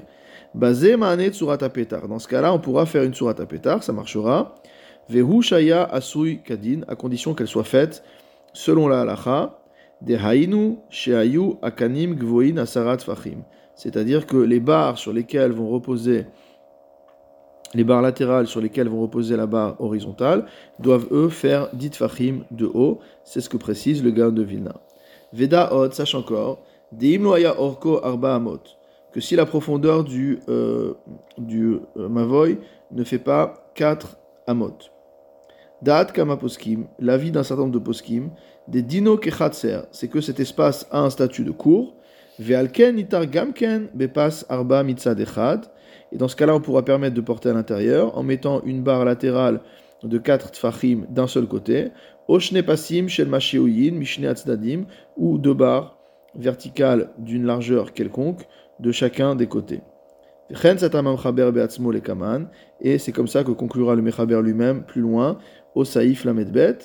basé 0.55 0.97
ma'anet 0.97 1.33
surat 1.33 1.57
apetar. 1.61 2.07
Dans 2.07 2.19
ce 2.19 2.27
cas-là, 2.27 2.53
on 2.53 2.59
pourra 2.59 2.85
faire 2.85 3.03
une 3.03 3.13
surat 3.13 3.35
apetar, 3.37 3.83
ça 3.83 3.93
marchera. 3.93 4.55
Vehu 5.09 5.41
shaya 5.41 5.83
asui 5.83 6.41
kadin, 6.41 6.81
à 6.87 6.95
condition 6.95 7.33
qu'elle 7.33 7.47
soit 7.47 7.63
faite 7.63 8.03
selon 8.53 8.87
la 8.87 9.01
halacha, 9.01 9.59
C'est-à-dire 13.75 14.25
que 14.25 14.37
les 14.37 14.59
barres 14.59 14.97
sur 14.97 15.13
lesquelles 15.13 15.51
vont 15.51 15.69
reposer 15.69 16.25
les 17.73 17.83
barres 17.83 18.01
latérales 18.01 18.47
sur 18.47 18.61
lesquelles 18.61 18.87
vont 18.87 19.01
reposer 19.01 19.35
la 19.35 19.45
barre 19.45 19.75
horizontale 19.79 20.45
doivent 20.79 21.07
eux 21.11 21.29
faire 21.29 21.69
dit 21.73 21.89
fachim 21.89 22.43
de 22.51 22.65
haut. 22.65 22.99
C'est 23.23 23.41
ce 23.41 23.49
que 23.49 23.57
précise 23.57 24.03
le 24.03 24.11
gars 24.11 24.31
de 24.31 24.41
Vilna. 24.41 24.75
Veda 25.33 25.73
od, 25.73 25.93
sache 25.93 26.15
encore, 26.15 26.63
deimloaya 26.91 27.59
orko 27.59 27.99
arba 28.03 28.35
amot, 28.35 28.61
que 29.11 29.19
si 29.19 29.35
la 29.35 29.45
profondeur 29.45 30.05
du, 30.05 30.39
euh, 30.47 30.93
du 31.37 31.79
euh, 31.97 32.07
mavoy 32.07 32.59
ne 32.91 33.03
fait 33.03 33.19
pas 33.19 33.69
4 33.75 34.17
amot. 34.47 34.77
Da'at 35.81 36.05
kama 36.05 36.37
poskim, 36.37 36.87
l'avis 36.97 37.31
d'un 37.31 37.43
certain 37.43 37.63
nombre 37.63 37.73
de 37.73 37.79
poskim, 37.79 38.29
des 38.67 38.81
dino 38.81 39.17
kechatser, 39.17 39.79
c'est 39.91 40.07
que 40.07 40.21
cet 40.21 40.39
espace 40.39 40.87
a 40.91 41.01
un 41.01 41.09
statut 41.09 41.43
de 41.43 41.51
cour, 41.51 41.95
ve'alken 42.39 42.97
itar 42.97 43.25
gamken 43.25 43.89
bepas 43.93 44.45
arba 44.49 44.83
mitzad 44.83 45.19
et 46.11 46.17
dans 46.17 46.27
ce 46.27 46.35
cas-là, 46.35 46.55
on 46.55 46.61
pourra 46.61 46.83
permettre 46.85 47.15
de 47.15 47.21
porter 47.21 47.49
à 47.49 47.53
l'intérieur 47.53 48.17
en 48.17 48.23
mettant 48.23 48.61
une 48.63 48.81
barre 48.81 49.05
latérale 49.05 49.61
de 50.03 50.17
4 50.17 50.51
tfachim 50.51 51.05
d'un 51.09 51.27
seul 51.27 51.47
côté, 51.47 51.89
oshne 52.27 52.61
pasim 52.63 53.07
ou 55.17 55.37
deux 55.37 55.53
barres 55.53 55.97
verticales 56.35 57.09
d'une 57.17 57.45
largeur 57.45 57.93
quelconque 57.93 58.47
de 58.79 58.91
chacun 58.91 59.35
des 59.35 59.47
côtés. 59.47 59.81
Et 62.81 62.97
c'est 62.99 63.11
comme 63.11 63.27
ça 63.27 63.43
que 63.43 63.51
conclura 63.51 63.95
le 63.95 64.01
Mechaber 64.01 64.41
lui-même 64.41 64.83
plus 64.83 65.01
loin 65.01 65.39
au 65.75 65.83
Saïf 65.83 66.23
Lamedbet. 66.23 66.77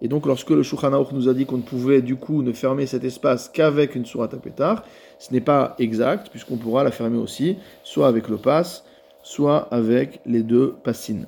Et 0.00 0.08
donc, 0.08 0.26
lorsque 0.26 0.50
le 0.50 0.62
Shulchan 0.62 1.06
nous 1.12 1.28
a 1.28 1.34
dit 1.34 1.46
qu'on 1.46 1.56
ne 1.56 1.62
pouvait 1.62 2.02
du 2.02 2.16
coup 2.16 2.42
ne 2.42 2.52
fermer 2.52 2.86
cet 2.86 3.04
espace 3.04 3.48
qu'avec 3.48 3.94
une 3.94 4.04
surat 4.04 4.28
apetar, 4.32 4.84
ce 5.18 5.32
n'est 5.32 5.40
pas 5.40 5.74
exact, 5.78 6.28
puisqu'on 6.30 6.56
pourra 6.56 6.84
la 6.84 6.90
fermer 6.90 7.18
aussi, 7.18 7.56
soit 7.84 8.08
avec 8.08 8.28
le 8.28 8.36
pass, 8.36 8.84
soit 9.22 9.68
avec 9.70 10.20
les 10.26 10.42
deux 10.42 10.74
passines. 10.84 11.26